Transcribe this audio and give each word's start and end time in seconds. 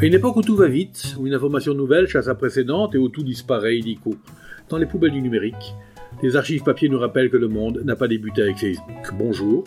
À 0.00 0.06
une 0.06 0.14
époque 0.14 0.36
où 0.36 0.42
tout 0.42 0.54
va 0.54 0.68
vite, 0.68 1.16
où 1.18 1.26
une 1.26 1.34
information 1.34 1.74
nouvelle 1.74 2.06
chasse 2.06 2.28
la 2.28 2.36
précédente 2.36 2.94
et 2.94 2.98
où 2.98 3.08
tout 3.08 3.24
disparaît 3.24 3.78
illico, 3.78 4.14
dans 4.68 4.78
les 4.78 4.86
poubelles 4.86 5.10
du 5.10 5.20
numérique, 5.20 5.74
les 6.22 6.36
archives 6.36 6.62
papier 6.62 6.88
nous 6.88 7.00
rappellent 7.00 7.30
que 7.30 7.36
le 7.36 7.48
monde 7.48 7.82
n'a 7.84 7.96
pas 7.96 8.06
débuté 8.06 8.42
avec 8.42 8.58
Facebook. 8.58 9.12
Bonjour, 9.14 9.64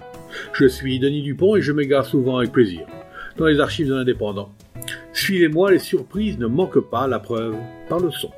je 0.53 0.67
suis 0.67 0.99
Denis 0.99 1.21
Dupont 1.21 1.57
et 1.57 1.61
je 1.61 1.73
m'égare 1.73 2.05
souvent 2.05 2.37
avec 2.37 2.53
plaisir 2.53 2.87
dans 3.35 3.45
les 3.45 3.59
archives 3.59 3.89
de 3.89 3.93
l'indépendant. 3.93 4.53
Suivez-moi, 5.11 5.71
les 5.71 5.79
surprises 5.79 6.39
ne 6.39 6.47
manquent 6.47 6.89
pas, 6.89 7.07
la 7.07 7.19
preuve 7.19 7.57
par 7.89 7.99
le 7.99 8.09
son. 8.09 8.31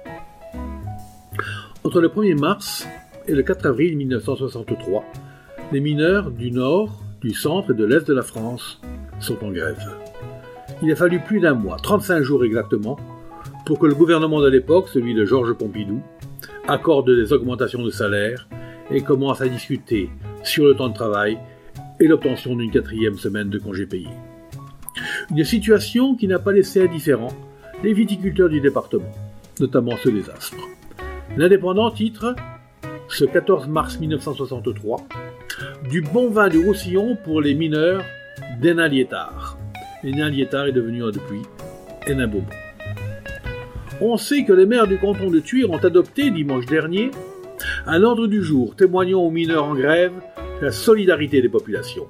Entre 1.84 2.02
le 2.02 2.08
1er 2.08 2.40
mars 2.40 2.88
et 3.28 3.36
le 3.36 3.44
4 3.44 3.68
avril 3.68 3.98
1963, 3.98 5.06
les 5.72 5.80
mineurs 5.80 6.32
du 6.32 6.50
nord, 6.50 7.04
du 7.22 7.36
centre 7.36 7.70
et 7.70 7.76
de 7.76 7.86
l'est 7.86 8.08
de 8.08 8.16
la 8.16 8.24
France 8.24 8.82
sont 9.20 9.44
en 9.46 9.52
grève. 9.52 10.03
Il 10.84 10.92
a 10.92 10.98
fallu 10.98 11.22
plus 11.22 11.40
d'un 11.40 11.54
mois, 11.54 11.78
35 11.82 12.24
jours 12.24 12.44
exactement, 12.44 12.98
pour 13.66 13.80
que 13.80 13.86
le 13.86 13.96
gouvernement 13.96 14.42
de 14.42 14.50
l'époque, 14.50 14.90
celui 14.90 15.14
de 15.14 15.24
Georges 15.24 15.54
Pompidou, 15.54 16.02
accorde 16.68 17.10
des 17.10 17.32
augmentations 17.32 17.82
de 17.82 17.90
salaire 17.90 18.50
et 18.92 19.00
commence 19.00 19.40
à 19.40 19.48
discuter 19.48 20.10
sur 20.44 20.66
le 20.66 20.76
temps 20.76 20.90
de 20.90 20.94
travail 20.94 21.38
et 22.02 22.08
l'obtention 22.08 22.58
d'une 22.58 22.70
quatrième 22.70 23.16
semaine 23.16 23.50
de 23.50 23.60
congés 23.60 23.86
payés. 23.86 24.10
Une 25.32 25.46
situation 25.46 26.16
qui 26.16 26.28
n'a 26.28 26.40
pas 26.40 26.52
laissé 26.52 26.84
indifférent 26.84 27.32
les 27.82 27.94
viticulteurs 27.94 28.50
du 28.50 28.60
département, 28.60 29.12
notamment 29.62 29.96
ceux 30.04 30.12
des 30.12 30.30
Aspres. 30.30 30.68
L'indépendant 31.38 31.92
titre, 31.92 32.36
ce 33.08 33.24
14 33.24 33.70
mars 33.70 34.02
1963, 34.02 35.08
du 35.90 36.02
bon 36.02 36.30
vin 36.30 36.50
du 36.50 36.66
Roussillon 36.66 37.18
pour 37.24 37.40
les 37.40 37.54
mineurs 37.54 38.04
d'Hénin 38.60 38.90
Hénin 40.04 40.30
Liétard 40.30 40.68
est 40.68 40.74
devenu 40.74 41.00
depuis 41.12 41.42
Hénin 42.06 42.28
Beaumont. 42.28 42.46
On 44.02 44.18
sait 44.18 44.44
que 44.44 44.52
les 44.52 44.66
maires 44.66 44.88
du 44.88 44.98
canton 44.98 45.30
de 45.30 45.40
Thuir 45.40 45.72
ont 45.72 45.78
adopté 45.78 46.30
dimanche 46.30 46.66
dernier 46.66 47.12
un 47.86 48.04
ordre 48.04 48.28
du 48.28 48.44
jour 48.44 48.76
témoignant 48.76 49.22
aux 49.22 49.32
mineurs 49.32 49.64
en 49.64 49.76
grève 49.76 50.12
la 50.62 50.72
solidarité 50.72 51.42
des 51.42 51.48
populations. 51.48 52.08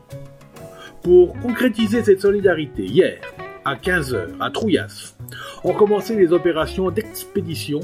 Pour 1.04 1.38
concrétiser 1.40 2.02
cette 2.02 2.22
solidarité, 2.22 2.84
hier, 2.84 3.20
à 3.64 3.76
15h, 3.76 4.40
à 4.40 4.50
Trouillas, 4.50 5.16
ont 5.64 5.74
commencé 5.74 6.16
les 6.16 6.34
opérations 6.34 6.90
d'expédition 6.90 7.82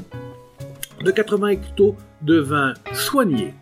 de 1.04 1.10
80 1.10 1.48
hectos 1.48 1.96
de 2.22 2.38
vin 2.38 2.74
soigné, 2.92 3.54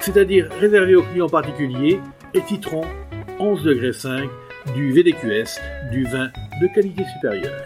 c'est-à-dire 0.00 0.48
réservé 0.60 0.96
aux 0.96 1.02
clients 1.02 1.28
particuliers 1.28 2.00
et 2.34 2.40
titrant 2.40 2.84
11 3.38 3.62
degrés 3.62 3.92
5 3.92 4.28
du 4.74 4.92
VDQS, 4.92 5.60
du 5.92 6.04
vin 6.04 6.30
de 6.60 6.66
qualité 6.74 7.04
supérieure. 7.14 7.64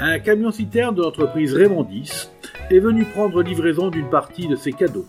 Un 0.00 0.18
camion-citerne 0.18 0.94
de 0.94 1.02
l'entreprise 1.02 1.54
Raymondis 1.54 2.30
est 2.70 2.78
venu 2.78 3.04
prendre 3.04 3.42
livraison 3.42 3.90
d'une 3.90 4.08
partie 4.08 4.48
de 4.48 4.56
ses 4.56 4.72
cadeaux 4.72 5.06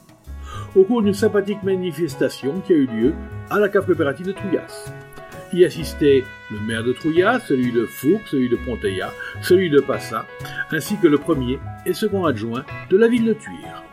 au 0.75 0.83
cours 0.83 1.01
d'une 1.01 1.13
sympathique 1.13 1.63
manifestation 1.63 2.61
qui 2.61 2.73
a 2.73 2.75
eu 2.75 2.87
lieu 2.87 3.13
à 3.49 3.59
la 3.59 3.69
cave 3.69 3.85
coopérative 3.85 4.27
de 4.27 4.31
Trouillas. 4.31 4.91
Y 5.53 5.65
assistaient 5.65 6.23
le 6.49 6.59
maire 6.61 6.83
de 6.83 6.93
Trouillas, 6.93 7.39
celui 7.39 7.73
de 7.73 7.85
Fourques, 7.85 8.27
celui 8.27 8.47
de 8.47 8.55
Ponteilla, 8.55 9.11
celui 9.41 9.69
de 9.69 9.81
Passa, 9.81 10.25
ainsi 10.71 10.95
que 10.97 11.07
le 11.07 11.17
premier 11.17 11.59
et 11.85 11.93
second 11.93 12.25
adjoint 12.25 12.63
de 12.89 12.97
la 12.97 13.09
ville 13.09 13.25
de 13.25 13.33
Thuir. 13.33 13.83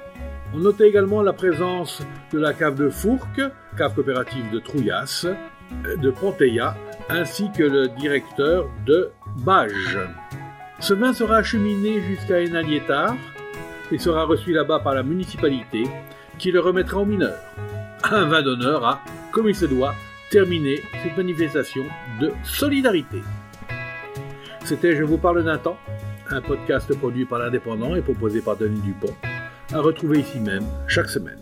On 0.55 0.59
notait 0.59 0.89
également 0.89 1.21
la 1.21 1.33
présence 1.33 2.03
de 2.33 2.39
la 2.39 2.53
cave 2.53 2.77
de 2.77 2.89
Fourques, 2.89 3.43
cave 3.77 3.95
coopérative 3.95 4.51
de 4.53 4.61
Trouillas, 4.61 5.27
de 6.01 6.11
Ponteilla, 6.11 6.77
ainsi 7.09 7.51
que 7.51 7.63
le 7.63 7.89
directeur 7.89 8.69
de 8.87 9.11
Bage. 9.39 9.99
Ce 10.81 10.95
vin 10.95 11.13
sera 11.13 11.37
acheminé 11.39 12.01
jusqu'à 12.03 12.41
Enaliétard 12.41 13.17
et 13.91 13.99
sera 13.99 14.25
reçu 14.25 14.53
là-bas 14.53 14.81
par 14.81 14.95
la 14.95 15.03
municipalité 15.03 15.85
qui 16.39 16.53
le 16.53 16.61
remettra 16.61 17.01
aux 17.01 17.07
mineurs. 17.07 17.39
Un 18.05 18.27
vin 18.27 18.43
d'honneur 18.43 18.85
a, 18.85 19.01
comme 19.33 19.49
il 19.49 19.55
se 19.55 19.65
doit, 19.65 19.95
terminé 20.31 20.83
cette 21.03 21.17
manifestation 21.17 21.85
de 22.21 22.31
solidarité. 22.45 23.23
C'était 24.65 24.95
Je 24.95 25.05
vous 25.05 25.19
parle 25.19 25.45
d'un 25.45 25.59
temps, 25.59 25.79
un 26.31 26.41
podcast 26.43 26.95
produit 26.99 27.25
par 27.25 27.39
l'Indépendant 27.39 27.97
et 27.97 28.03
proposé 28.03 28.41
par 28.41 28.57
Denis 28.57 28.81
Dupont, 28.81 29.15
à 29.73 29.81
retrouver 29.81 30.21
ici 30.21 30.39
même 30.39 30.67
chaque 30.87 31.09
semaine. 31.09 31.41